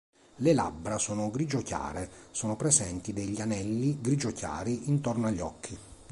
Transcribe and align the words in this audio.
Le 0.37 0.53
labbra 0.55 0.97
sono 0.97 1.29
grigio 1.29 1.59
chiare, 1.61 2.09
Sono 2.31 2.55
presenti 2.55 3.13
degli 3.13 3.39
anelli 3.39 4.01
grigio 4.01 4.31
chiari 4.33 4.89
intorno 4.89 5.27
agli 5.27 5.39
occhi. 5.41 5.77